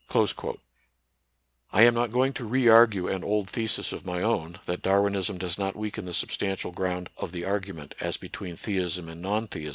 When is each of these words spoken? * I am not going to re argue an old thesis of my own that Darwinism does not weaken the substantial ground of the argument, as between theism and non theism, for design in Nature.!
* 0.07 0.15
I 1.71 1.83
am 1.83 1.93
not 1.93 2.09
going 2.11 2.33
to 2.33 2.43
re 2.47 2.67
argue 2.67 3.07
an 3.07 3.23
old 3.23 3.47
thesis 3.47 3.91
of 3.91 4.03
my 4.03 4.23
own 4.23 4.59
that 4.65 4.81
Darwinism 4.81 5.37
does 5.37 5.59
not 5.59 5.75
weaken 5.75 6.05
the 6.05 6.13
substantial 6.15 6.71
ground 6.71 7.11
of 7.17 7.31
the 7.31 7.45
argument, 7.45 7.93
as 7.99 8.17
between 8.17 8.55
theism 8.55 9.07
and 9.07 9.21
non 9.21 9.41
theism, 9.47 9.47
for 9.47 9.47
design 9.49 9.57
in 9.61 9.63
Nature.! 9.65 9.69